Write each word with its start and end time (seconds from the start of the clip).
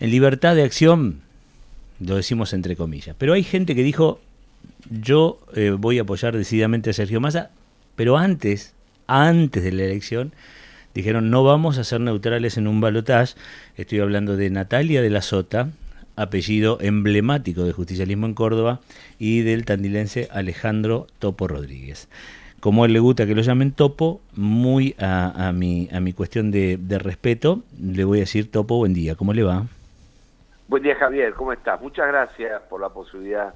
en 0.00 0.10
libertad 0.10 0.54
de 0.54 0.62
acción, 0.62 1.20
lo 2.00 2.16
decimos 2.16 2.52
entre 2.52 2.76
comillas, 2.76 3.16
pero 3.18 3.32
hay 3.32 3.42
gente 3.42 3.74
que 3.74 3.82
dijo, 3.82 4.20
yo 4.90 5.40
eh, 5.54 5.70
voy 5.70 5.98
a 5.98 6.02
apoyar 6.02 6.36
decididamente 6.36 6.90
a 6.90 6.92
Sergio 6.92 7.20
Massa, 7.20 7.50
pero 7.96 8.16
antes, 8.16 8.74
antes 9.06 9.62
de 9.64 9.72
la 9.72 9.84
elección, 9.84 10.32
dijeron 10.94 11.30
no 11.30 11.44
vamos 11.44 11.78
a 11.78 11.84
ser 11.84 12.00
neutrales 12.00 12.56
en 12.56 12.66
un 12.66 12.80
balotaje. 12.80 13.34
Estoy 13.76 14.00
hablando 14.00 14.36
de 14.36 14.50
Natalia 14.50 15.02
de 15.02 15.10
la 15.10 15.22
Sota, 15.22 15.70
apellido 16.16 16.78
emblemático 16.80 17.64
del 17.64 17.72
justicialismo 17.72 18.26
en 18.26 18.34
Córdoba, 18.34 18.80
y 19.18 19.40
del 19.40 19.64
tandilense 19.64 20.28
Alejandro 20.32 21.06
Topo 21.18 21.48
Rodríguez. 21.48 22.08
Como 22.60 22.82
a 22.82 22.86
él 22.86 22.92
le 22.92 22.98
gusta 22.98 23.26
que 23.26 23.36
lo 23.36 23.42
llamen 23.42 23.70
Topo, 23.70 24.20
muy 24.34 24.96
a, 24.98 25.52
mi, 25.54 25.88
a 25.92 26.00
mi 26.00 26.12
cuestión 26.12 26.50
de, 26.50 26.76
de, 26.76 26.98
respeto, 26.98 27.62
le 27.80 28.02
voy 28.02 28.18
a 28.18 28.22
decir 28.22 28.50
Topo, 28.50 28.76
buen 28.76 28.94
día, 28.94 29.14
¿cómo 29.14 29.32
le 29.32 29.44
va? 29.44 29.66
Buen 30.68 30.82
día 30.82 30.96
Javier, 30.96 31.32
¿cómo 31.32 31.54
estás? 31.54 31.80
Muchas 31.80 32.06
gracias 32.08 32.60
por 32.68 32.78
la 32.78 32.90
posibilidad 32.90 33.54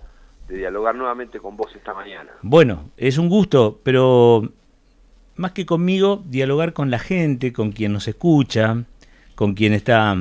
de 0.48 0.56
dialogar 0.56 0.95
nuevamente 0.95 1.41
con 1.41 1.59
vos 1.59 1.70
esta 1.77 1.92
mañana. 1.92 2.30
Bueno, 2.41 2.88
es 2.96 3.19
un 3.19 3.28
gusto, 3.28 3.80
pero 3.82 4.50
más 5.36 5.52
que 5.52 5.66
conmigo, 5.66 6.22
dialogar 6.24 6.72
con 6.72 6.91
la 6.91 6.98
gente, 6.98 7.52
con 7.52 7.72
quien 7.72 7.92
nos 7.92 8.09
escucha, 8.09 8.84
con 9.34 9.52
quien 9.52 9.74
está 9.74 10.16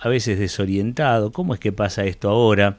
a 0.00 0.08
veces 0.10 0.38
desorientado. 0.38 1.32
¿Cómo 1.32 1.54
es 1.54 1.60
que 1.60 1.72
pasa 1.72 2.04
esto 2.04 2.28
ahora? 2.28 2.76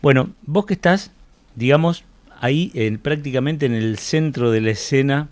Bueno, 0.00 0.28
vos 0.42 0.64
que 0.64 0.74
estás, 0.74 1.10
digamos, 1.56 2.04
ahí 2.40 2.70
en, 2.74 2.98
prácticamente 2.98 3.66
en 3.66 3.74
el 3.74 3.98
centro 3.98 4.52
de 4.52 4.60
la 4.60 4.70
escena, 4.70 5.28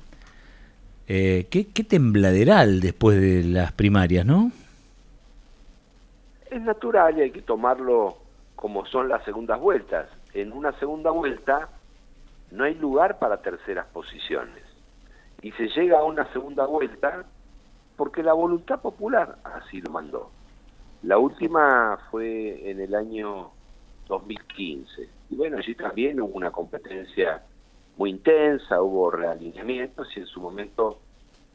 eh, 1.07 1.47
¿qué, 1.51 1.69
qué 1.69 1.85
tembladeral 1.85 2.81
después 2.81 3.21
de 3.21 3.45
las 3.45 3.71
primarias, 3.71 4.27
¿no? 4.27 4.51
Es 6.51 6.61
natural 6.63 7.17
y 7.17 7.23
hay 7.23 7.31
que 7.31 7.43
tomarlo 7.43 8.17
como 8.57 8.85
son 8.87 9.09
las 9.09 9.25
segundas 9.25 9.61
vueltas. 9.61 10.09
En 10.35 10.53
una 10.53 10.73
segunda 10.81 11.11
vuelta 11.11 11.69
no 12.51 12.65
hay 12.65 12.75
lugar 12.75 13.19
para 13.21 13.41
terceras 13.41 13.87
posiciones 13.87 14.65
y 15.43 15.53
se 15.53 15.69
llega 15.69 16.01
a 16.01 16.05
una 16.05 16.31
segunda 16.33 16.67
vuelta 16.67 17.25
porque 17.97 18.23
la 18.23 18.33
voluntad 18.33 18.81
popular 18.81 19.37
así 19.45 19.81
lo 19.81 19.91
mandó. 19.91 20.31
La 21.03 21.19
última 21.19 21.99
fue 22.11 22.71
en 22.71 22.81
el 22.81 22.95
año 22.95 23.51
2015 24.09 25.09
y 25.31 25.37
bueno, 25.37 25.59
allí 25.59 25.75
también 25.77 26.21
hubo 26.21 26.35
una 26.35 26.51
competencia 26.51 27.45
muy 27.97 28.11
intensa, 28.11 28.83
hubo 28.83 29.11
realineamientos 29.11 30.09
y 30.17 30.21
en 30.21 30.27
su 30.27 30.41
momento 30.41 30.99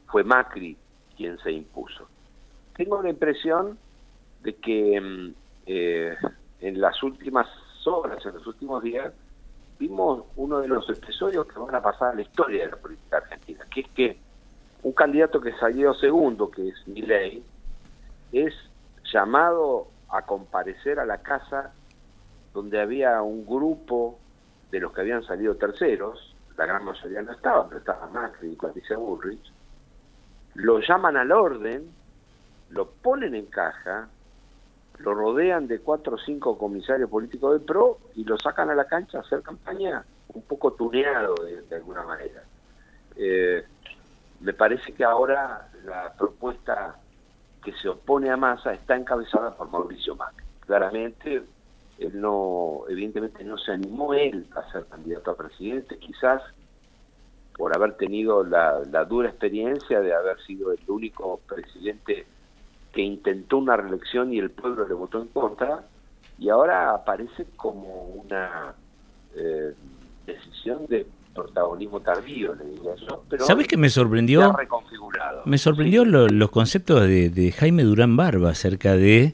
fue 0.07 0.23
Macri 0.23 0.77
quien 1.17 1.37
se 1.39 1.51
impuso. 1.51 2.07
Tengo 2.75 3.01
la 3.01 3.09
impresión 3.09 3.77
de 4.45 4.55
que 4.55 5.01
mm, 5.01 5.33
eh, 5.65 6.15
en 6.61 6.79
las 6.79 7.01
últimas 7.03 7.47
horas, 7.85 8.25
en 8.25 8.35
los 8.35 8.47
últimos 8.47 8.81
días, 8.81 9.11
vimos 9.77 10.23
uno 10.37 10.59
de 10.59 10.67
los 10.67 10.89
episodios 10.89 11.45
que 11.47 11.59
van 11.59 11.75
a 11.75 11.81
pasar 11.81 12.13
a 12.13 12.15
la 12.15 12.21
historia 12.21 12.63
de 12.63 12.71
la 12.71 12.77
política 12.77 13.17
argentina, 13.17 13.65
que 13.69 13.81
es 13.81 13.87
que 13.89 14.17
un 14.83 14.93
candidato 14.93 15.41
que 15.41 15.51
salió 15.53 15.93
segundo, 15.95 16.49
que 16.49 16.69
es 16.69 16.87
Milei, 16.87 17.43
es 18.31 18.53
llamado 19.11 19.87
a 20.09 20.21
comparecer 20.21 20.99
a 20.99 21.05
la 21.05 21.17
casa 21.17 21.73
donde 22.53 22.79
había 22.79 23.21
un 23.21 23.45
grupo 23.45 24.19
de 24.71 24.79
los 24.79 24.93
que 24.93 25.01
habían 25.01 25.23
salido 25.23 25.55
terceros, 25.55 26.35
la 26.55 26.65
gran 26.65 26.85
mayoría 26.85 27.21
no 27.21 27.31
estaban, 27.33 27.67
pero 27.67 27.79
estaban 27.79 28.13
Macri 28.13 28.51
y 28.51 28.55
Patricia 28.55 28.97
Bullrich, 28.97 29.51
lo 30.53 30.79
llaman 30.79 31.17
al 31.17 31.31
orden, 31.31 31.89
lo 32.69 32.89
ponen 32.89 33.35
en 33.35 33.47
caja, 33.47 34.07
lo 34.99 35.13
rodean 35.13 35.67
de 35.67 35.79
cuatro 35.79 36.15
o 36.15 36.17
cinco 36.17 36.57
comisarios 36.57 37.09
políticos 37.09 37.53
del 37.53 37.61
PRO 37.61 37.99
y 38.15 38.23
lo 38.23 38.37
sacan 38.37 38.69
a 38.69 38.75
la 38.75 38.85
cancha 38.85 39.17
a 39.17 39.21
hacer 39.21 39.41
campaña 39.41 40.05
un 40.33 40.41
poco 40.43 40.73
tuneado 40.73 41.35
de, 41.35 41.75
alguna 41.75 42.03
manera. 42.03 42.43
Eh, 43.15 43.63
me 44.41 44.53
parece 44.53 44.93
que 44.93 45.03
ahora 45.03 45.69
la 45.85 46.13
propuesta 46.13 46.95
que 47.63 47.73
se 47.73 47.89
opone 47.89 48.29
a 48.29 48.37
Massa 48.37 48.73
está 48.73 48.95
encabezada 48.95 49.55
por 49.55 49.69
Mauricio 49.69 50.15
Macri. 50.15 50.45
Claramente, 50.61 51.43
él 51.97 52.21
no, 52.21 52.83
evidentemente 52.89 53.43
no 53.43 53.57
se 53.57 53.71
animó 53.71 54.13
él 54.13 54.47
a 54.55 54.71
ser 54.71 54.85
candidato 54.85 55.31
a 55.31 55.37
presidente, 55.37 55.97
quizás 55.97 56.41
por 57.57 57.75
haber 57.75 57.95
tenido 57.95 58.43
la, 58.43 58.81
la 58.91 59.05
dura 59.05 59.29
experiencia 59.29 60.01
de 60.01 60.13
haber 60.13 60.39
sido 60.41 60.73
el 60.73 60.79
único 60.87 61.39
presidente 61.47 62.27
que 62.95 63.01
intentó 63.01 63.57
una 63.57 63.75
reelección 63.75 64.33
y 64.33 64.39
el 64.39 64.49
pueblo 64.49 64.87
le 64.87 64.93
votó 64.93 65.21
en 65.21 65.27
contra, 65.27 65.83
y 66.39 66.47
ahora 66.47 66.95
aparece 66.95 67.45
como 67.57 68.05
una 68.05 68.73
eh, 69.35 69.73
decisión 70.25 70.87
de 70.87 71.05
protagonismo 71.33 71.99
tardío, 71.99 72.55
le 72.55 72.63
diría 72.63 72.95
yo. 72.95 73.21
Pero 73.29 73.45
¿Sabes 73.45 73.67
qué 73.67 73.75
me 73.75 73.89
sorprendió? 73.89 74.53
reconfigurado. 74.53 75.41
Me 75.43 75.57
sorprendió 75.57 76.05
los 76.05 76.49
conceptos 76.49 77.01
de, 77.01 77.53
Jaime 77.57 77.83
Durán 77.83 78.15
Barba 78.15 78.51
acerca 78.51 78.95
de 78.95 79.33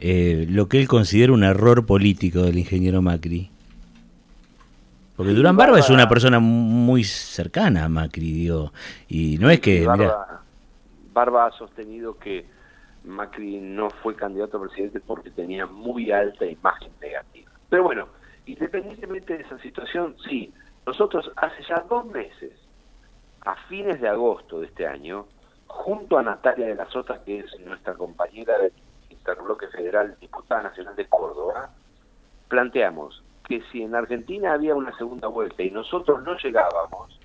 eh, 0.00 0.46
lo 0.50 0.68
que 0.68 0.80
él 0.80 0.88
considera 0.88 1.32
un 1.32 1.44
error 1.44 1.86
político 1.86 2.42
del 2.42 2.58
ingeniero 2.58 3.02
Macri. 3.02 3.50
Porque 5.14 5.32
Durán 5.32 5.56
Barba, 5.56 5.78
es 5.78 5.90
una 5.90 6.08
persona 6.08 6.40
muy 6.40 7.04
cercana 7.04 7.84
a 7.84 7.88
Macri, 7.88 8.32
digo, 8.32 8.72
y 9.08 9.38
no 9.38 9.48
es 9.48 9.60
que... 9.60 9.86
Barba, 9.86 10.42
Barba 11.14 11.46
ha 11.46 11.52
sostenido 11.52 12.18
que 12.18 12.55
Macri 13.06 13.60
no 13.60 13.90
fue 13.90 14.14
candidato 14.14 14.58
a 14.58 14.62
presidente 14.62 15.00
porque 15.00 15.30
tenía 15.30 15.66
muy 15.66 16.10
alta 16.10 16.44
imagen 16.44 16.92
negativa. 17.00 17.50
Pero 17.70 17.84
bueno, 17.84 18.08
independientemente 18.46 19.36
de 19.36 19.44
esa 19.44 19.58
situación, 19.58 20.16
sí, 20.28 20.52
nosotros 20.86 21.30
hace 21.36 21.62
ya 21.68 21.84
dos 21.88 22.04
meses, 22.06 22.52
a 23.42 23.54
fines 23.68 24.00
de 24.00 24.08
agosto 24.08 24.60
de 24.60 24.66
este 24.66 24.86
año, 24.86 25.26
junto 25.66 26.18
a 26.18 26.22
Natalia 26.22 26.66
de 26.66 26.74
la 26.74 26.88
Sota, 26.90 27.22
que 27.24 27.40
es 27.40 27.60
nuestra 27.60 27.94
compañera 27.94 28.58
del 28.58 28.72
Interbloque 29.10 29.68
Federal, 29.68 30.16
diputada 30.20 30.64
nacional 30.64 30.96
de 30.96 31.06
Córdoba, 31.06 31.70
planteamos 32.48 33.22
que 33.44 33.62
si 33.70 33.82
en 33.82 33.94
Argentina 33.94 34.52
había 34.52 34.74
una 34.74 34.96
segunda 34.96 35.28
vuelta 35.28 35.62
y 35.62 35.70
nosotros 35.70 36.22
no 36.24 36.36
llegábamos, 36.36 37.20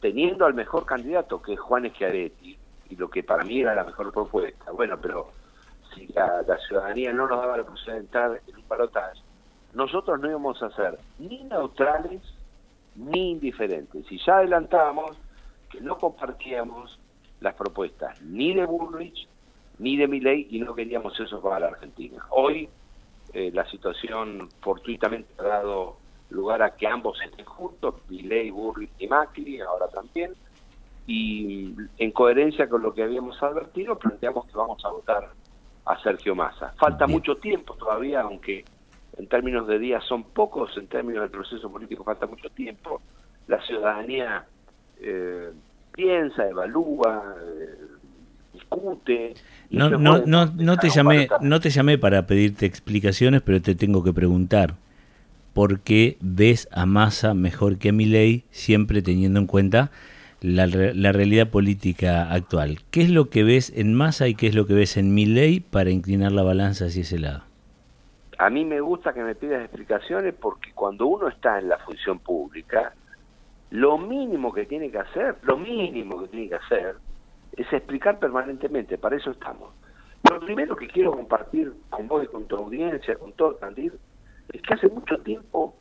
teniendo 0.00 0.44
al 0.44 0.54
mejor 0.54 0.84
candidato, 0.84 1.40
que 1.40 1.54
es 1.54 1.60
Juan 1.60 1.88
Schiaretti, 1.90 2.58
y 2.90 2.96
lo 2.96 3.08
que 3.08 3.22
para 3.22 3.44
mí 3.44 3.60
era 3.60 3.74
la 3.74 3.84
mejor 3.84 4.12
propuesta. 4.12 4.70
Bueno, 4.72 4.98
pero 5.00 5.32
si 5.94 6.06
la, 6.08 6.44
ciudadanía 6.66 7.12
no 7.12 7.26
nos 7.26 7.40
daba 7.40 7.56
la 7.56 7.64
posibilidad 7.64 7.94
de 7.94 8.00
entrar 8.00 8.40
en 8.46 8.56
un 8.56 8.68
balotaje, 8.68 9.20
nosotros 9.72 10.20
no 10.20 10.28
íbamos 10.28 10.62
a 10.62 10.70
ser 10.70 10.98
ni 11.18 11.42
neutrales 11.44 12.22
ni 12.96 13.32
indiferentes. 13.32 14.10
Y 14.10 14.18
ya 14.24 14.38
adelantábamos 14.38 15.16
que 15.70 15.80
no 15.80 15.98
compartíamos 15.98 16.98
las 17.40 17.54
propuestas 17.54 18.20
ni 18.22 18.54
de 18.54 18.64
Bullrich 18.64 19.28
ni 19.78 19.96
de 19.96 20.06
Milei 20.06 20.46
y 20.50 20.60
no 20.60 20.74
queríamos 20.74 21.18
eso 21.18 21.40
para 21.40 21.60
la 21.60 21.66
Argentina. 21.68 22.24
Hoy 22.30 22.68
eh, 23.32 23.50
la 23.52 23.68
situación 23.68 24.48
fortuitamente 24.60 25.34
ha 25.38 25.42
dado 25.42 25.96
lugar 26.30 26.62
a 26.62 26.76
que 26.76 26.86
ambos 26.86 27.20
estén 27.20 27.44
juntos, 27.44 27.96
Milei, 28.08 28.50
Bullrich 28.50 28.92
y 28.98 29.08
Macri, 29.08 29.60
ahora 29.60 29.88
también, 29.88 30.32
y 31.06 31.74
en 31.98 32.10
coherencia 32.12 32.68
con 32.68 32.82
lo 32.82 32.94
que 32.94 33.02
habíamos 33.02 33.42
advertido, 33.42 33.98
planteamos 33.98 34.46
que 34.46 34.56
vamos 34.56 34.82
a 34.84 34.88
votar 34.88 35.30
a 35.84 36.02
Sergio 36.02 36.34
Massa. 36.34 36.72
Falta 36.78 37.06
mucho 37.06 37.36
tiempo 37.36 37.74
todavía, 37.74 38.22
aunque 38.22 38.64
en 39.18 39.26
términos 39.26 39.66
de 39.68 39.78
días 39.78 40.02
son 40.04 40.24
pocos, 40.24 40.76
en 40.78 40.86
términos 40.86 41.22
del 41.22 41.30
proceso 41.30 41.70
político 41.70 42.04
falta 42.04 42.26
mucho 42.26 42.48
tiempo. 42.50 43.02
La 43.46 43.60
ciudadanía 43.66 44.46
eh, 45.00 45.50
piensa, 45.92 46.48
evalúa, 46.48 47.34
eh, 47.38 47.78
discute. 48.54 49.34
No, 49.68 49.90
no, 49.90 50.18
no, 50.24 50.46
no 50.46 50.76
te 50.78 50.88
llamé, 50.88 51.28
no 51.40 51.60
te 51.60 51.68
llamé 51.68 51.98
para 51.98 52.26
pedirte 52.26 52.64
explicaciones, 52.64 53.42
pero 53.42 53.60
te 53.60 53.74
tengo 53.74 54.02
que 54.02 54.12
preguntar. 54.12 54.74
¿Por 55.52 55.80
qué 55.80 56.16
ves 56.20 56.68
a 56.72 56.84
Massa 56.84 57.34
mejor 57.34 57.78
que 57.78 57.90
a 57.90 57.92
Milei, 57.92 58.44
siempre 58.50 59.02
teniendo 59.02 59.38
en 59.38 59.46
cuenta 59.46 59.92
la, 60.44 60.66
la, 60.66 61.12
realidad 61.12 61.48
política 61.48 62.30
actual. 62.30 62.80
¿Qué 62.90 63.00
es 63.00 63.10
lo 63.10 63.30
que 63.30 63.44
ves 63.44 63.72
en 63.74 63.94
Massa 63.94 64.28
y 64.28 64.34
qué 64.34 64.46
es 64.46 64.54
lo 64.54 64.66
que 64.66 64.74
ves 64.74 64.98
en 64.98 65.14
mi 65.14 65.24
ley 65.24 65.60
para 65.60 65.88
inclinar 65.88 66.32
la 66.32 66.42
balanza 66.42 66.84
hacia 66.84 67.00
ese 67.00 67.18
lado? 67.18 67.44
A 68.36 68.50
mí 68.50 68.66
me 68.66 68.80
gusta 68.82 69.14
que 69.14 69.22
me 69.22 69.34
pidas 69.34 69.62
explicaciones 69.62 70.34
porque 70.38 70.72
cuando 70.74 71.06
uno 71.06 71.28
está 71.28 71.58
en 71.58 71.70
la 71.70 71.78
función 71.78 72.18
pública, 72.18 72.92
lo 73.70 73.96
mínimo 73.96 74.52
que 74.52 74.66
tiene 74.66 74.90
que 74.90 74.98
hacer, 74.98 75.36
lo 75.44 75.56
mínimo 75.56 76.20
que 76.20 76.28
tiene 76.28 76.48
que 76.50 76.56
hacer, 76.56 76.96
es 77.56 77.72
explicar 77.72 78.18
permanentemente, 78.18 78.98
para 78.98 79.16
eso 79.16 79.30
estamos. 79.30 79.70
Lo 80.30 80.40
primero 80.40 80.76
que 80.76 80.88
quiero 80.88 81.12
compartir 81.12 81.72
con 81.88 82.06
vos 82.06 82.22
y 82.22 82.26
con 82.26 82.44
tu 82.44 82.56
audiencia, 82.56 83.14
con 83.16 83.32
todo 83.32 83.54
Tandil, 83.54 83.94
es 84.52 84.60
que 84.60 84.74
hace 84.74 84.88
mucho 84.88 85.16
tiempo 85.18 85.74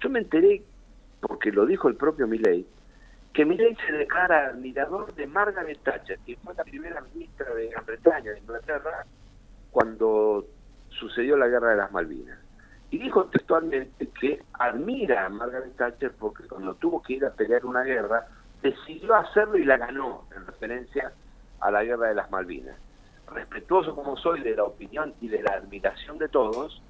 yo 0.00 0.10
me 0.10 0.20
enteré, 0.20 0.62
porque 1.20 1.50
lo 1.50 1.66
dijo 1.66 1.88
el 1.88 1.96
propio 1.96 2.28
Milei, 2.28 2.66
que 3.36 3.76
se 3.86 3.92
declara 3.92 4.46
admirador 4.46 5.14
de 5.14 5.26
Margaret 5.26 5.78
Thatcher, 5.82 6.18
que 6.24 6.36
fue 6.36 6.54
la 6.54 6.64
primera 6.64 7.02
ministra 7.12 7.54
de 7.54 7.68
Gran 7.68 7.84
Bretaña, 7.84 8.32
de 8.32 8.38
Inglaterra, 8.38 9.04
cuando 9.70 10.46
sucedió 10.88 11.36
la 11.36 11.46
guerra 11.46 11.72
de 11.72 11.76
las 11.76 11.92
Malvinas. 11.92 12.38
Y 12.90 12.96
dijo 12.96 13.26
textualmente 13.26 14.08
que 14.18 14.42
admira 14.54 15.26
a 15.26 15.28
Margaret 15.28 15.76
Thatcher 15.76 16.12
porque 16.18 16.48
cuando 16.48 16.76
tuvo 16.76 17.02
que 17.02 17.14
ir 17.14 17.26
a 17.26 17.30
pelear 17.30 17.66
una 17.66 17.82
guerra, 17.82 18.26
decidió 18.62 19.14
hacerlo 19.14 19.58
y 19.58 19.66
la 19.66 19.76
ganó, 19.76 20.24
en 20.34 20.46
referencia 20.46 21.12
a 21.60 21.70
la 21.70 21.84
guerra 21.84 22.08
de 22.08 22.14
las 22.14 22.30
Malvinas. 22.30 22.78
Respetuoso 23.34 23.94
como 23.94 24.16
soy 24.16 24.40
de 24.40 24.56
la 24.56 24.64
opinión 24.64 25.12
y 25.20 25.28
de 25.28 25.42
la 25.42 25.56
admiración 25.56 26.16
de 26.16 26.28
todos, 26.28 26.80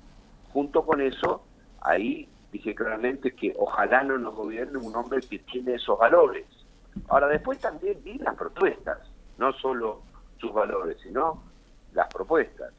junto 0.52 0.86
con 0.86 1.00
eso, 1.00 1.44
ahí 1.80 2.28
dije 2.52 2.74
claramente 2.74 3.34
que 3.34 3.54
ojalá 3.58 4.02
no 4.02 4.18
nos 4.18 4.34
gobierne 4.34 4.78
un 4.78 4.94
hombre 4.94 5.20
que 5.20 5.38
tiene 5.40 5.74
esos 5.74 5.98
valores. 5.98 6.46
Ahora, 7.08 7.28
después 7.28 7.58
también 7.58 7.98
vi 8.02 8.18
las 8.18 8.34
propuestas, 8.36 8.98
no 9.38 9.52
solo 9.54 10.02
sus 10.38 10.52
valores, 10.52 10.98
sino 11.02 11.42
las 11.92 12.12
propuestas. 12.12 12.72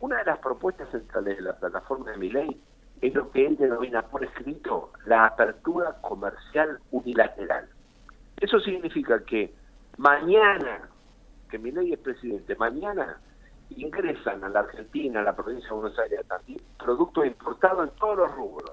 Una 0.00 0.18
de 0.18 0.24
las 0.24 0.38
propuestas 0.38 0.88
centrales 0.90 1.36
de 1.36 1.42
la 1.42 1.56
plataforma 1.56 2.10
de 2.10 2.16
mi 2.16 2.30
ley 2.30 2.62
es 3.00 3.14
lo 3.14 3.30
que 3.30 3.46
él 3.46 3.56
denomina 3.56 4.02
por 4.02 4.24
escrito 4.24 4.92
la 5.06 5.26
apertura 5.26 5.96
comercial 6.00 6.78
unilateral. 6.90 7.68
Eso 8.38 8.60
significa 8.60 9.22
que 9.24 9.54
mañana, 9.98 10.88
que 11.50 11.58
mi 11.58 11.70
ley 11.70 11.92
es 11.92 11.98
presidente, 11.98 12.54
mañana 12.56 13.20
ingresan 13.70 14.42
a 14.44 14.48
la 14.48 14.60
Argentina, 14.60 15.20
a 15.20 15.24
la 15.24 15.36
provincia 15.36 15.68
de 15.68 15.74
Buenos 15.74 15.98
Aires 15.98 16.26
también, 16.26 16.60
productos 16.78 17.26
importados 17.26 17.88
en 17.88 17.94
todos 17.96 18.16
los 18.16 18.34
rubros, 18.34 18.72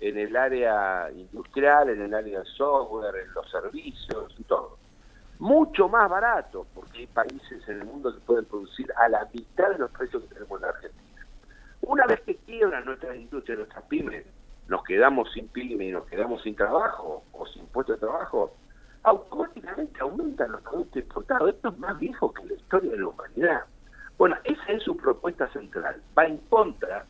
en 0.00 0.18
el 0.18 0.36
área 0.36 1.10
industrial, 1.12 1.90
en 1.90 2.02
el 2.02 2.14
área 2.14 2.40
de 2.40 2.46
software, 2.46 3.14
en 3.16 3.32
los 3.34 3.50
servicios 3.50 4.34
y 4.38 4.44
todo 4.44 4.78
mucho 5.40 5.88
más 5.88 6.08
barato, 6.08 6.66
porque 6.74 6.98
hay 6.98 7.06
países 7.06 7.66
en 7.66 7.80
el 7.80 7.86
mundo 7.86 8.12
que 8.12 8.20
pueden 8.20 8.44
producir 8.44 8.92
a 8.96 9.08
la 9.08 9.26
mitad 9.32 9.70
de 9.70 9.78
los 9.78 9.90
precios 9.90 10.22
que 10.24 10.34
tenemos 10.34 10.58
en 10.58 10.62
la 10.62 10.68
Argentina. 10.68 11.26
Una 11.80 12.06
vez 12.06 12.20
que 12.20 12.36
quiebran 12.36 12.84
nuestras 12.84 13.16
industrias, 13.16 13.58
nuestras 13.58 13.84
pymes, 13.84 14.26
nos 14.68 14.84
quedamos 14.84 15.32
sin 15.32 15.48
pyme 15.48 15.86
y 15.86 15.92
nos 15.92 16.06
quedamos 16.06 16.42
sin 16.42 16.54
trabajo 16.54 17.24
o 17.32 17.46
sin 17.46 17.66
puesto 17.68 17.94
de 17.94 17.98
trabajo, 17.98 18.54
automáticamente 19.02 19.98
aumentan 20.00 20.52
los 20.52 20.60
productos 20.60 21.02
importados. 21.02 21.48
Esto 21.48 21.68
es 21.70 21.78
más 21.78 21.98
viejo 21.98 22.34
que 22.34 22.44
la 22.44 22.54
historia 22.54 22.90
de 22.90 22.98
la 22.98 23.08
humanidad. 23.08 23.60
Bueno, 24.18 24.36
esa 24.44 24.72
es 24.72 24.82
su 24.82 24.94
propuesta 24.94 25.50
central. 25.54 26.02
Va 26.16 26.26
en 26.26 26.36
contra 26.50 27.06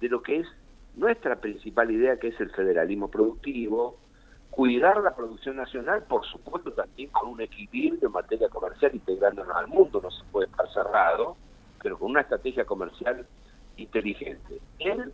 de 0.00 0.08
lo 0.08 0.20
que 0.20 0.40
es 0.40 0.48
nuestra 0.96 1.36
principal 1.36 1.90
idea, 1.90 2.18
que 2.18 2.28
es 2.28 2.40
el 2.40 2.50
federalismo 2.50 3.08
productivo, 3.08 3.98
cuidar 4.50 5.00
la 5.02 5.14
producción 5.14 5.56
nacional, 5.56 6.02
por 6.02 6.26
supuesto 6.26 6.72
también 6.72 7.08
con 7.10 7.30
un 7.30 7.40
equilibrio 7.40 8.08
en 8.08 8.12
materia 8.12 8.48
comercial 8.48 8.94
integrándonos 8.94 9.56
al 9.56 9.68
mundo, 9.68 10.00
no 10.02 10.10
se 10.10 10.24
puede 10.30 10.46
estar 10.46 10.68
cerrado, 10.72 11.36
pero 11.82 11.98
con 11.98 12.10
una 12.10 12.20
estrategia 12.20 12.66
comercial 12.66 13.26
inteligente. 13.76 14.60
Él 14.78 15.12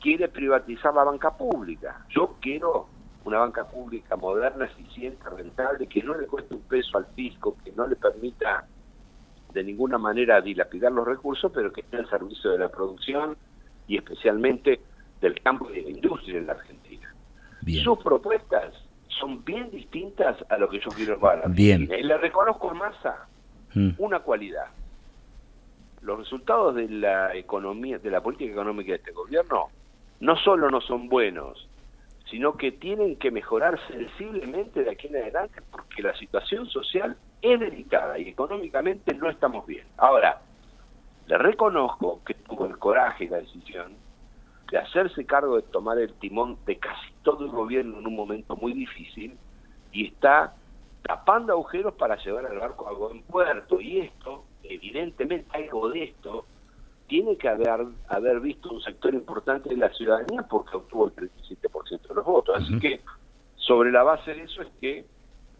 quiere 0.00 0.28
privatizar 0.28 0.94
la 0.94 1.04
banca 1.04 1.36
pública, 1.36 2.06
yo 2.08 2.36
quiero 2.40 2.88
una 3.24 3.38
banca 3.38 3.64
pública 3.64 4.16
moderna, 4.16 4.66
eficiente, 4.66 5.28
rentable, 5.30 5.86
que 5.86 6.02
no 6.02 6.14
le 6.14 6.26
cueste 6.26 6.54
un 6.54 6.62
peso 6.62 6.98
al 6.98 7.06
fisco, 7.14 7.56
que 7.64 7.72
no 7.72 7.86
le 7.86 7.96
permita 7.96 8.66
de 9.52 9.62
ninguna 9.62 9.98
manera 9.98 10.40
dilapidar 10.40 10.92
los 10.92 11.06
recursos, 11.06 11.50
pero 11.54 11.72
que 11.72 11.82
esté 11.82 11.98
al 11.98 12.08
servicio 12.08 12.50
de 12.50 12.58
la 12.58 12.68
producción 12.68 13.36
y 13.86 13.96
especialmente 13.96 14.80
del 15.24 15.40
campo 15.40 15.70
de 15.70 15.80
la 15.80 15.90
industria 15.90 16.38
en 16.38 16.46
la 16.46 16.52
Argentina. 16.52 17.14
Sus 17.82 17.98
propuestas 18.02 18.74
son 19.08 19.42
bien 19.42 19.70
distintas 19.70 20.36
a 20.50 20.58
lo 20.58 20.68
que 20.68 20.80
yo 20.80 20.90
quiero 20.90 21.18
para 21.18 21.48
Bien. 21.48 21.88
Y 21.90 22.02
le 22.02 22.18
reconozco 22.18 22.70
a 22.70 22.74
Massa 22.74 23.26
mm. 23.72 23.92
una 23.96 24.20
cualidad. 24.20 24.66
Los 26.02 26.18
resultados 26.18 26.74
de 26.74 26.90
la 26.90 27.34
economía, 27.34 27.98
de 27.98 28.10
la 28.10 28.20
política 28.20 28.52
económica 28.52 28.90
de 28.90 28.98
este 28.98 29.12
gobierno, 29.12 29.68
no 30.20 30.36
solo 30.36 30.70
no 30.70 30.82
son 30.82 31.08
buenos, 31.08 31.68
sino 32.30 32.58
que 32.58 32.72
tienen 32.72 33.16
que 33.16 33.30
mejorar 33.30 33.80
sensiblemente 33.88 34.84
de 34.84 34.90
aquí 34.90 35.06
en 35.06 35.16
adelante 35.16 35.62
porque 35.70 36.02
la 36.02 36.14
situación 36.16 36.66
social 36.68 37.16
es 37.40 37.58
delicada 37.58 38.18
y 38.18 38.28
económicamente 38.28 39.14
no 39.14 39.30
estamos 39.30 39.66
bien. 39.66 39.86
Ahora, 39.96 40.42
le 41.26 41.38
reconozco 41.38 42.20
que 42.26 42.34
tuvo 42.34 42.66
el 42.66 42.76
coraje 42.76 43.24
y 43.24 43.28
la 43.28 43.38
decisión 43.38 44.04
de 44.74 44.80
hacerse 44.80 45.24
cargo 45.24 45.54
de 45.54 45.62
tomar 45.62 45.98
el 45.98 46.12
timón 46.14 46.58
de 46.66 46.76
casi 46.80 47.06
todo 47.22 47.44
el 47.44 47.52
gobierno 47.52 48.00
en 48.00 48.08
un 48.08 48.16
momento 48.16 48.56
muy 48.56 48.72
difícil 48.72 49.38
y 49.92 50.08
está 50.08 50.56
tapando 51.04 51.52
agujeros 51.52 51.94
para 51.94 52.16
llevar 52.16 52.46
al 52.46 52.58
barco 52.58 52.88
a 52.88 52.92
buen 52.92 53.22
puerto. 53.22 53.80
Y 53.80 54.00
esto, 54.00 54.42
evidentemente, 54.64 55.46
algo 55.52 55.90
de 55.90 56.02
esto 56.02 56.44
tiene 57.06 57.36
que 57.36 57.48
haber, 57.48 57.86
haber 58.08 58.40
visto 58.40 58.72
un 58.72 58.80
sector 58.80 59.14
importante 59.14 59.68
de 59.68 59.76
la 59.76 59.90
ciudadanía 59.90 60.42
porque 60.42 60.76
obtuvo 60.76 61.06
el 61.06 61.30
37% 61.30 62.08
de 62.08 62.14
los 62.16 62.24
votos. 62.24 62.60
Así 62.60 62.76
que, 62.80 63.00
sobre 63.54 63.92
la 63.92 64.02
base 64.02 64.34
de 64.34 64.42
eso 64.42 64.62
es 64.62 64.68
que 64.80 65.04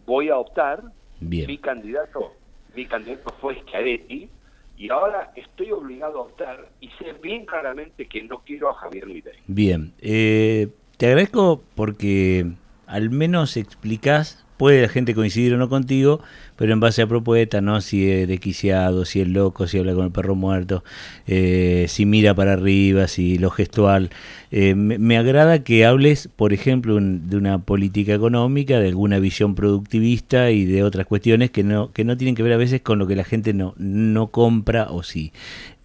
voy 0.06 0.28
a 0.28 0.38
optar, 0.38 0.82
mi 1.20 1.56
candidato, 1.58 2.32
mi 2.74 2.84
candidato 2.86 3.32
fue 3.40 3.60
Schiaretti, 3.60 4.28
y 4.76 4.90
ahora 4.90 5.32
estoy 5.36 5.70
obligado 5.70 6.18
a 6.18 6.22
optar 6.22 6.68
y 6.80 6.88
sé 6.98 7.12
bien 7.22 7.46
claramente 7.46 8.06
que 8.06 8.22
no 8.22 8.42
quiero 8.44 8.70
a 8.70 8.74
Javier 8.74 9.06
Milei. 9.06 9.38
Bien, 9.46 9.92
eh, 10.00 10.68
te 10.96 11.06
agradezco 11.06 11.62
porque 11.74 12.52
al 12.86 13.10
menos 13.10 13.56
explicás 13.56 14.44
puede 14.56 14.82
la 14.82 14.88
gente 14.88 15.14
coincidir 15.14 15.54
o 15.54 15.58
no 15.58 15.68
contigo, 15.68 16.20
pero 16.56 16.72
en 16.72 16.80
base 16.80 17.02
a 17.02 17.06
propuesta, 17.06 17.60
¿no? 17.60 17.80
Si 17.80 18.08
es 18.08 18.28
desquiciado, 18.28 19.04
si 19.04 19.20
es 19.20 19.28
loco, 19.28 19.66
si 19.66 19.78
habla 19.78 19.94
con 19.94 20.06
el 20.06 20.12
perro 20.12 20.34
muerto, 20.34 20.84
eh, 21.26 21.86
si 21.88 22.06
mira 22.06 22.34
para 22.34 22.52
arriba, 22.52 23.08
si 23.08 23.38
lo 23.38 23.50
gestual. 23.50 24.10
Eh, 24.50 24.74
me, 24.74 25.16
agrada 25.18 25.64
que 25.64 25.84
hables, 25.84 26.28
por 26.36 26.52
ejemplo, 26.52 26.96
de 27.00 27.36
una 27.36 27.58
política 27.58 28.14
económica, 28.14 28.78
de 28.78 28.88
alguna 28.88 29.18
visión 29.18 29.54
productivista 29.54 30.50
y 30.50 30.64
de 30.64 30.84
otras 30.84 31.06
cuestiones 31.06 31.50
que 31.50 31.64
no, 31.64 31.92
que 31.92 32.04
no 32.04 32.16
tienen 32.16 32.34
que 32.34 32.42
ver 32.42 32.52
a 32.52 32.58
veces 32.58 32.80
con 32.80 32.98
lo 32.98 33.06
que 33.06 33.16
la 33.16 33.24
gente 33.24 33.52
no, 33.52 33.74
no 33.78 34.28
compra 34.28 34.88
o 34.90 35.02
sí. 35.02 35.32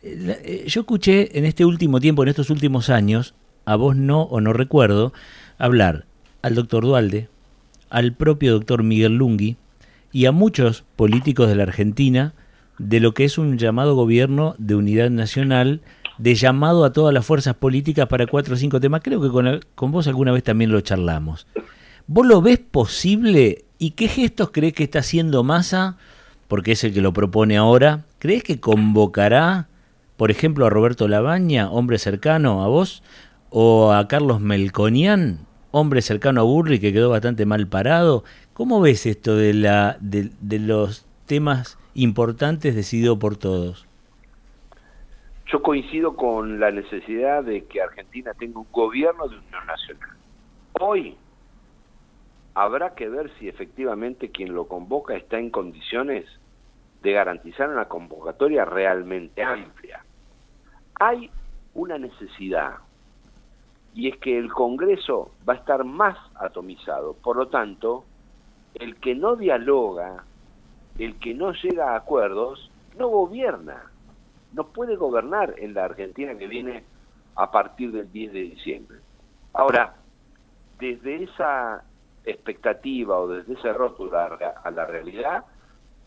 Eh, 0.04 0.66
yo 0.68 0.82
escuché 0.82 1.38
en 1.38 1.46
este 1.46 1.66
último 1.66 2.00
tiempo, 2.00 2.24
en 2.24 2.30
estos 2.30 2.50
últimos 2.52 2.90
años, 2.90 3.34
a 3.66 3.76
vos 3.76 3.96
no 3.96 4.22
o 4.24 4.40
no 4.40 4.54
recuerdo, 4.54 5.14
hablar 5.58 6.06
al 6.42 6.56
doctor 6.56 6.84
Dualde, 6.84 7.28
al 7.90 8.14
propio 8.14 8.54
doctor 8.54 8.84
Miguel 8.84 9.16
Lungui 9.16 9.58
y 10.12 10.26
a 10.26 10.32
muchos 10.32 10.84
políticos 10.96 11.48
de 11.48 11.56
la 11.56 11.64
Argentina 11.64 12.34
de 12.78 13.00
lo 13.00 13.14
que 13.14 13.26
es 13.26 13.38
un 13.38 13.58
llamado 13.58 13.96
gobierno 13.96 14.56
de 14.58 14.76
unidad 14.76 15.10
nacional, 15.10 15.82
de 16.18 16.36
llamado 16.36 16.86
a 16.86 16.94
todas 16.94 17.14
las 17.14 17.26
fuerzas 17.26 17.56
políticas 17.56 18.08
para 18.08 18.26
cuatro 18.26 18.56
o 18.56 18.58
cinco 18.58 18.80
temas. 18.80 19.02
Creo 19.04 19.22
que 19.22 19.30
con, 19.30 19.60
con 19.76 19.92
vos 19.92 20.08
alguna 20.08 20.32
vez 20.32 20.44
también 20.44 20.72
lo 20.72 20.82
charlamos. 20.82 21.46
¿Vos 22.08 22.26
lo 22.26 22.42
ves 22.42 22.60
posible 22.60 23.66
y 23.78 23.92
qué 23.92 24.08
gestos 24.08 24.50
crees 24.52 24.74
que 24.74 24.84
está 24.84 25.00
haciendo 25.00 25.44
Massa? 25.44 25.98
Porque 26.48 26.72
es 26.72 26.84
el 26.84 26.94
que 26.94 27.02
lo 27.02 27.14
propone 27.14 27.58
ahora. 27.58 28.06
¿Crees 28.18 28.44
que 28.44 28.60
convocará, 28.60 29.68
por 30.18 30.32
ejemplo, 30.32 30.66
a 30.66 30.70
Roberto 30.70 31.08
Labaña, 31.08 31.70
hombre 31.70 32.00
cercano 32.00 32.64
a 32.64 32.68
vos, 32.68 33.04
o 33.50 33.92
a 33.92 34.08
Carlos 34.08 34.42
Melconian, 34.42 35.46
hombre 35.72 36.02
cercano 36.02 36.42
a 36.42 36.44
Burri 36.44 36.80
que 36.80 36.94
quedó 36.94 37.10
bastante 37.10 37.46
mal 37.46 37.68
parado. 37.68 38.24
¿Cómo 38.54 38.82
ves 38.82 39.06
esto 39.06 39.36
de, 39.36 39.54
la, 39.54 39.98
de, 40.00 40.32
los 40.60 41.06
temas 41.26 41.78
importantes 41.94 42.76
decididos 42.76 43.18
por 43.18 43.38
todos? 43.38 43.88
Yo 45.46 45.62
coincido 45.62 46.16
con 46.16 46.60
la 46.60 46.72
necesidad 46.72 47.44
de 47.44 47.66
que 47.66 47.82
Argentina 47.82 48.34
tenga 48.34 48.60
un 48.60 48.68
gobierno 48.72 49.28
de 49.28 49.38
unión 49.38 49.66
nacional. 49.66 50.16
Hoy 50.80 51.16
habrá 52.54 52.94
que 52.94 53.10
ver 53.10 53.32
si 53.40 53.48
efectivamente 53.48 54.30
quien 54.30 54.54
lo 54.54 54.68
convoca 54.68 55.16
está 55.16 55.40
en 55.40 55.50
condiciones 55.50 56.26
de 57.02 57.14
garantizar 57.14 57.70
una 57.70 57.86
convocatoria 57.86 58.66
realmente 58.66 59.42
amplia. 59.42 60.04
Hay 60.96 61.32
una 61.74 61.98
necesidad 61.98 62.76
y 63.94 64.10
es 64.10 64.18
que 64.18 64.38
el 64.38 64.52
Congreso 64.52 65.32
va 65.48 65.54
a 65.54 65.58
estar 65.58 65.84
más 65.84 66.18
atomizado. 66.36 67.14
Por 67.14 67.38
lo 67.38 67.48
tanto, 67.48 68.06
el 68.76 68.96
que 68.98 69.16
no 69.16 69.36
dialoga, 69.36 70.24
el 70.98 71.18
que 71.20 71.34
no 71.34 71.54
llega 71.54 71.94
a 71.94 71.98
acuerdos, 71.98 72.72
no 72.98 73.08
gobierna. 73.08 73.92
No 74.54 74.68
puede 74.68 74.96
gobernar 74.96 75.56
en 75.58 75.74
la 75.74 75.86
Argentina 75.86 76.36
que 76.36 76.48
viene 76.48 76.84
a 77.36 77.52
partir 77.52 77.92
del 77.92 78.12
10 78.12 78.34
de 78.34 78.42
diciembre. 78.42 78.98
Ahora, 79.54 79.96
desde 80.80 81.24
esa 81.24 81.84
expectativa 82.26 83.20
o 83.20 83.28
desde 83.28 83.54
ese 83.54 83.74
rótulo 83.74 84.18
a 84.18 84.72
la 84.72 84.86
realidad, 84.86 85.46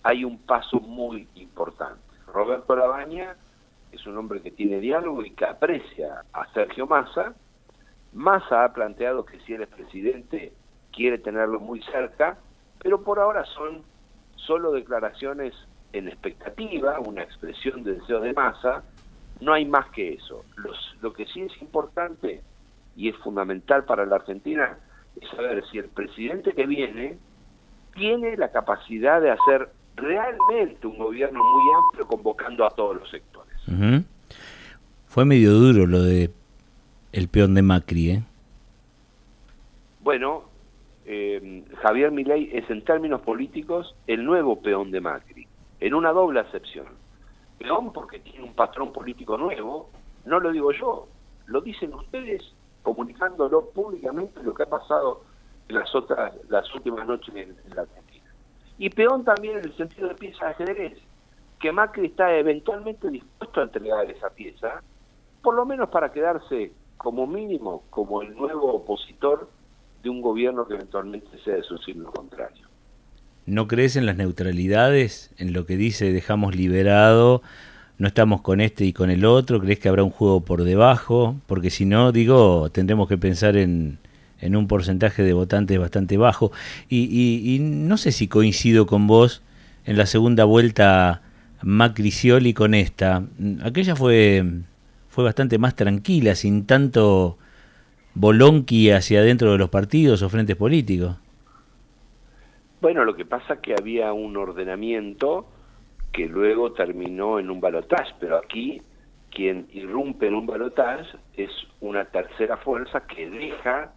hay 0.03 0.25
un 0.25 0.39
paso 0.39 0.81
muy 0.81 1.29
importante. 1.35 2.01
Roberto 2.27 2.75
Labaña 2.75 3.37
es 3.93 4.07
un 4.07 4.17
hombre 4.17 4.41
que 4.41 4.51
tiene 4.51 4.81
diálogo 4.81 5.25
y 5.25 5.31
que 5.33 5.45
aprecia 5.45 6.25
a 6.33 6.47
Sergio 6.53 6.87
Massa, 6.87 7.35
Massa 8.13 8.65
ha 8.65 8.73
planteado 8.73 9.25
que 9.25 9.41
si 9.41 9.55
él 9.55 9.63
es 9.63 9.69
presidente 9.69 10.53
quiere 10.93 11.19
tenerlo 11.19 11.61
muy 11.61 11.83
cerca, 11.83 12.39
pero 12.79 13.03
por 13.03 13.19
ahora 13.19 13.45
son 13.47 13.83
solo 14.37 14.73
declaraciones 14.73 15.55
en 15.93 16.09
expectativa, 16.09 17.01
una 17.01 17.23
expresión 17.23 17.83
de 17.85 17.95
deseo 17.95 18.21
de 18.21 18.33
Massa 18.33 18.83
No 19.41 19.53
hay 19.53 19.65
más 19.65 19.89
que 19.91 20.15
eso. 20.15 20.45
Los, 20.57 20.97
lo 21.01 21.13
que 21.13 21.27
sí 21.27 21.43
es 21.43 21.63
importante 21.63 22.43
y 22.97 23.09
es 23.09 23.17
fundamental 23.17 23.85
para 23.85 24.07
la 24.07 24.17
Argentina 24.17 24.79
es 25.21 25.29
saber 25.31 25.65
si 25.71 25.79
el 25.79 25.89
presidente 25.89 26.53
que 26.53 26.67
viene 26.67 27.19
tiene 27.95 28.37
la 28.37 28.51
capacidad 28.51 29.21
de 29.21 29.31
hacer 29.31 29.71
realmente 29.97 30.87
un 30.87 30.99
gobierno 30.99 31.43
muy 31.43 31.65
amplio 31.85 32.07
convocando 32.07 32.65
a 32.65 32.71
todos 32.71 32.97
los 32.97 33.11
sectores. 33.11 33.53
Fue 35.07 35.25
medio 35.25 35.53
duro 35.53 35.87
lo 35.87 36.03
de 36.03 36.31
el 37.13 37.29
peón 37.29 37.55
de 37.55 37.63
Macri, 37.63 38.11
¿eh? 38.11 38.23
Bueno, 40.01 40.45
eh, 41.05 41.65
Javier 41.83 42.11
Milei 42.11 42.51
es 42.53 42.69
en 42.71 42.83
términos 42.85 43.21
políticos 43.21 43.95
el 44.07 44.25
nuevo 44.25 44.61
peón 44.61 44.91
de 44.91 45.01
Macri, 45.01 45.47
en 45.81 45.95
una 45.95 46.11
doble 46.11 46.41
acepción. 46.41 46.87
Peón 47.59 47.93
porque 47.93 48.19
tiene 48.19 48.45
un 48.45 48.55
patrón 48.55 48.93
político 48.93 49.37
nuevo, 49.37 49.91
no 50.25 50.41
lo 50.41 50.51
digo 50.51 50.73
yo, 50.73 51.07
lo 51.47 51.61
dicen 51.61 51.95
ustedes 51.95 52.43
comunicándolo 52.83 53.71
públicamente 53.71 54.43
lo 54.43 54.55
que 54.55 54.65
ha 54.65 54.69
pasado 54.69 55.23
en 55.69 55.77
las 55.77 55.95
otras 55.95 56.33
las 56.49 56.75
últimas 56.75 57.07
noches 57.07 57.35
en, 57.37 57.57
la 57.75 57.83
Argentina. 57.83 58.25
Y 58.79 58.91
peón 58.91 59.23
también 59.23 59.59
en 59.59 59.65
el 59.65 59.77
sentido 59.77 60.09
de 60.09 60.15
pieza 60.15 60.47
de 60.47 60.51
ajedrez, 60.53 60.99
que 61.61 61.71
Macri 61.71 62.07
está 62.07 62.35
eventualmente 62.35 63.09
dispuesto 63.09 63.61
a 63.61 63.65
entregar 63.65 64.11
esa 64.11 64.31
pieza, 64.31 64.83
por 65.43 65.55
lo 65.55 65.65
menos 65.65 65.91
para 65.91 66.11
quedarse 66.11 66.73
como 67.03 67.27
mínimo 67.27 67.83
como 67.91 68.23
el 68.23 68.35
nuevo 68.35 68.75
opositor 68.75 69.51
de 70.03 70.11
un 70.11 70.21
gobierno 70.21 70.67
que 70.67 70.75
eventualmente 70.75 71.29
sea 71.45 71.57
de 71.57 71.63
su 71.63 71.79
signo 71.79 72.11
contrario. 72.11 72.69
¿No 73.45 73.67
crees 73.67 73.97
en 73.97 74.07
las 74.07 74.17
neutralidades, 74.17 75.33
en 75.37 75.53
lo 75.53 75.67
que 75.67 75.77
dice 75.77 76.13
dejamos 76.13 76.55
liberado, 76.55 77.43
no 77.99 78.07
estamos 78.07 78.41
con 78.41 78.61
este 78.61 78.85
y 78.85 78.93
con 78.93 79.11
el 79.11 79.25
otro? 79.25 79.61
¿Crees 79.61 79.81
que 79.81 79.89
habrá 79.89 80.05
un 80.05 80.11
juego 80.11 80.41
por 80.41 80.63
debajo? 80.65 81.37
Porque 81.47 81.71
si 81.71 81.85
no, 81.85 82.13
digo, 82.13 82.71
tendremos 82.71 83.09
que 83.09 83.19
pensar 83.19 83.57
en, 83.57 83.99
en 84.41 84.57
un 84.57 84.69
porcentaje 84.69 85.23
de 85.23 85.33
votantes 85.33 85.79
bastante 85.79 86.17
bajo. 86.17 86.53
Y, 86.89 87.55
y, 87.55 87.59
no 87.61 87.97
sé 87.97 88.13
si 88.13 88.29
coincido 88.29 88.87
con 88.87 89.07
vos 89.07 89.43
en 89.87 89.97
la 89.97 90.07
segunda 90.07 90.45
vuelta 90.45 91.23
Macricioli 91.63 92.55
con 92.55 92.75
esta. 92.75 93.25
Aquella 93.65 93.97
fue, 93.97 94.45
fue 95.13 95.25
bastante 95.25 95.59
más 95.59 95.77
tranquila, 95.77 96.35
sin 96.35 96.67
tanto 96.67 97.37
bolonqui 98.15 98.91
hacia 98.91 99.21
adentro 99.21 99.53
de 99.53 99.59
los 99.59 99.69
partidos 99.69 100.23
o 100.23 100.31
frentes 100.31 100.57
políticos? 100.57 101.19
Bueno, 102.81 103.05
lo 103.05 103.15
que 103.15 103.27
pasa 103.27 103.55
es 103.55 103.61
que 103.61 103.75
había 103.79 104.15
un 104.15 104.39
ordenamiento 104.39 105.47
que 106.13 106.27
luego 106.27 106.73
terminó 106.73 107.39
en 107.39 107.51
un 107.51 107.61
balotaje, 107.61 108.15
pero 108.21 108.39
aquí 108.39 108.81
quien 109.31 109.69
irrumpe 109.75 110.29
en 110.29 110.35
un 110.35 110.47
balotaje 110.47 111.19
es 111.37 111.51
una 111.83 112.07
tercera 112.07 112.57
fuerza 112.57 113.03
que 113.07 113.29
deja 113.29 113.93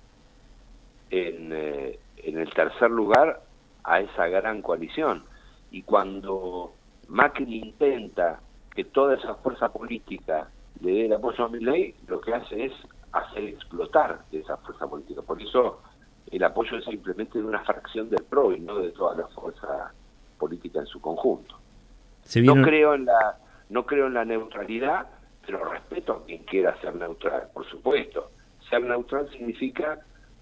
en, 1.12 1.50
eh, 1.53 1.98
en 2.17 2.39
el 2.39 2.50
tercer 2.53 2.91
lugar 2.91 3.41
a 3.86 4.01
esa 4.01 4.27
gran 4.27 4.62
coalición. 4.62 5.24
Y 5.72 5.84
cuando 5.84 6.74
Macri 7.07 7.57
intenta 7.57 8.41
que 8.75 8.84
toda 8.84 9.15
esa 9.15 9.36
fuerza 9.36 9.72
política 9.72 10.50
le 10.82 10.91
dé 10.91 11.05
el 11.05 11.13
apoyo 11.13 11.46
a 11.46 11.50
mi 11.50 11.60
ley, 11.60 11.96
lo 12.08 12.20
que 12.22 12.34
hace 12.34 12.65
es 12.65 12.74
hacer 13.12 13.46
explotar 13.46 14.22
esa 14.32 14.58
fuerza 14.58 14.88
política. 14.88 15.22
Por 15.22 15.41
eso 15.41 15.82
el 16.32 16.44
apoyo 16.44 16.77
es 16.77 16.86
simplemente 16.86 17.39
de 17.39 17.46
una 17.46 17.63
fracción 17.63 18.10
del 18.10 18.24
PRO 18.24 18.53
y 18.53 18.60
no 18.60 18.79
de 18.79 18.91
toda 18.91 19.15
la 19.15 19.27
fuerza 19.27 19.94
política 20.38 20.79
en 20.79 20.88
su 20.88 21.00
conjunto. 21.00 21.55
No 22.44 22.62
creo 22.62 22.96
en 22.96 23.05
la 23.05 23.38
no 23.70 23.86
creo 23.86 24.08
en 24.08 24.13
la 24.13 24.25
neutralidad, 24.25 25.08
pero 25.46 25.63
respeto 25.63 26.13
a 26.13 26.25
quien 26.25 26.44
quiera 26.44 26.79
ser 26.82 26.96
neutral, 26.96 27.50
por 27.53 27.65
supuesto. 27.65 28.32
Ser 28.70 28.84
neutral 28.84 29.29
significa 29.32 30.00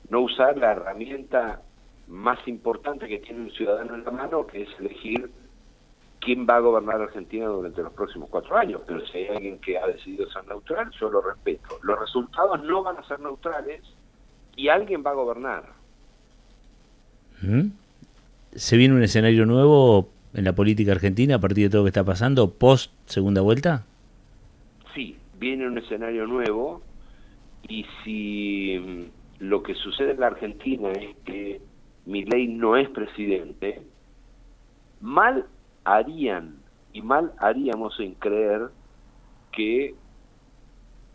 no 0.09 0.21
usar 0.21 0.57
la 0.57 0.71
herramienta 0.71 1.61
más 2.07 2.45
importante 2.47 3.07
que 3.07 3.19
tiene 3.19 3.41
un 3.41 3.51
ciudadano 3.51 3.95
en 3.95 4.03
la 4.03 4.11
mano, 4.11 4.45
que 4.45 4.63
es 4.63 4.69
elegir 4.79 5.31
quién 6.23 6.47
va 6.49 6.57
a 6.57 6.59
gobernar 6.59 7.01
Argentina 7.01 7.45
durante 7.47 7.81
los 7.81 7.93
próximos 7.93 8.29
cuatro 8.29 8.57
años, 8.57 8.81
pero 8.87 9.05
si 9.07 9.17
hay 9.17 9.27
alguien 9.27 9.59
que 9.59 9.77
ha 9.77 9.87
decidido 9.87 10.29
ser 10.31 10.45
neutral, 10.47 10.89
yo 10.99 11.09
lo 11.09 11.21
respeto. 11.21 11.79
Los 11.83 11.99
resultados 11.99 12.63
no 12.63 12.83
van 12.83 12.97
a 12.97 13.07
ser 13.07 13.19
neutrales 13.19 13.81
y 14.55 14.69
alguien 14.69 15.03
va 15.05 15.11
a 15.11 15.15
gobernar. 15.15 15.63
¿Se 18.55 18.77
viene 18.77 18.95
un 18.95 19.03
escenario 19.03 19.45
nuevo 19.45 20.07
en 20.33 20.45
la 20.45 20.53
política 20.53 20.93
argentina 20.93 21.35
a 21.35 21.39
partir 21.39 21.65
de 21.65 21.69
todo 21.71 21.81
lo 21.81 21.85
que 21.85 21.89
está 21.89 22.05
pasando, 22.05 22.51
post 22.51 22.91
segunda 23.05 23.41
vuelta? 23.41 23.85
Sí, 24.95 25.17
viene 25.39 25.67
un 25.67 25.77
escenario 25.77 26.25
nuevo 26.25 26.81
y 27.67 27.85
si 28.03 28.79
mm, 28.79 29.45
lo 29.45 29.61
que 29.61 29.75
sucede 29.75 30.11
en 30.11 30.21
la 30.21 30.27
Argentina 30.27 30.91
es 30.93 31.15
que 31.25 31.61
mi 32.05 32.23
ley 32.23 32.47
no 32.47 32.77
es 32.77 32.89
presidente, 32.89 33.81
mal 35.01 35.45
harían 35.83 36.55
y 36.91 37.01
mal 37.01 37.33
haríamos 37.37 37.99
en 37.99 38.13
creer 38.15 38.69
que 39.51 39.95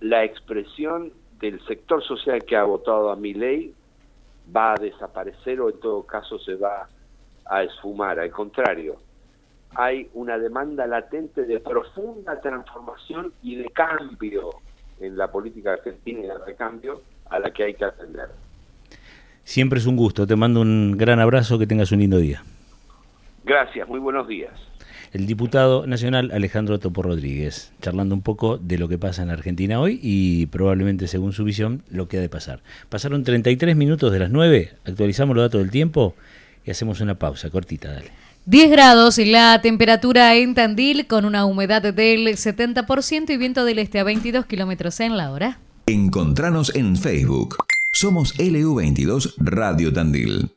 la 0.01 0.25
expresión 0.25 1.13
del 1.41 1.65
sector 1.67 2.03
social 2.03 2.45
que 2.45 2.57
ha 2.57 2.65
votado 2.65 3.11
a 3.11 3.17
mi 3.17 3.35
ley 3.35 3.75
va 4.55 4.73
a 4.73 4.81
desaparecer 4.81 5.61
o 5.61 5.71
en 5.71 5.79
todo 5.81 6.03
caso 6.05 6.39
se 6.39 6.55
va 6.55 6.89
a 7.47 7.63
esfumar. 7.63 8.19
Al 8.19 8.31
contrario, 8.31 8.97
hay 9.75 10.09
una 10.15 10.39
demanda 10.39 10.87
latente 10.87 11.45
de 11.45 11.61
profunda 11.61 12.41
transformación 12.41 13.33
y 13.43 13.57
de 13.57 13.69
cambio 13.71 14.51
en 15.01 15.17
la 15.17 15.31
política 15.31 15.75
argentina 15.75 16.21
y 16.21 16.27
de 16.27 16.39
recambio 16.39 17.03
a 17.31 17.39
la 17.39 17.53
que 17.53 17.65
hay 17.65 17.75
que 17.75 17.85
atender. 17.85 18.31
Siempre 19.45 19.79
es 19.79 19.87
un 19.87 19.97
gusto, 19.97 20.27
te 20.27 20.37
mando 20.37 20.61
un 20.61 20.97
gran 20.97 21.21
abrazo, 21.21 21.59
que 21.59 21.67
tengas 21.67 21.93
un 21.93 22.01
lindo 22.01 22.19
día. 22.19 22.43
Gracias, 23.49 23.89
muy 23.89 23.99
buenos 23.99 24.29
días. 24.29 24.53
El 25.15 25.27
diputado 25.27 25.87
nacional 25.87 26.31
Alejandro 26.35 26.79
Topo 26.79 27.01
Rodríguez, 27.03 27.73
charlando 27.81 28.15
un 28.15 28.21
poco 28.21 28.59
de 28.59 28.77
lo 28.77 28.89
que 28.89 28.99
pasa 28.99 29.23
en 29.23 29.31
Argentina 29.31 29.81
hoy 29.81 29.99
y 30.03 30.45
probablemente, 30.47 31.09
según 31.09 31.33
su 31.33 31.45
visión, 31.45 31.83
lo 31.89 32.09
que 32.09 32.19
ha 32.19 32.21
de 32.21 32.29
pasar. 32.29 32.61
Pasaron 32.91 33.25
33 33.25 33.75
minutos 33.75 34.13
de 34.13 34.19
las 34.19 34.31
9, 34.31 34.73
actualizamos 34.85 35.35
los 35.35 35.47
datos 35.47 35.63
del 35.63 35.71
tiempo 35.71 36.15
y 36.67 36.71
hacemos 36.71 37.01
una 37.01 37.15
pausa 37.15 37.49
cortita, 37.49 37.91
dale. 37.91 38.11
10 38.45 38.71
grados 38.71 39.19
y 39.19 39.25
la 39.25 39.63
temperatura 39.63 40.37
en 40.37 40.55
Tandil 40.55 41.07
con 41.07 41.25
una 41.25 41.47
humedad 41.47 41.81
del 41.81 42.27
70% 42.27 43.31
y 43.31 43.37
viento 43.39 43.65
del 43.65 43.79
este 43.79 43.99
a 43.99 44.05
22 44.05 44.45
kilómetros 44.45 45.01
en 45.01 45.17
la 45.17 45.33
hora. 45.33 45.59
Encontranos 45.87 46.75
en 46.77 46.99
Facebook. 46.99 47.57
Somos 47.93 48.39
LU22 48.39 49.37
Radio 49.39 49.91
Tandil. 49.91 50.51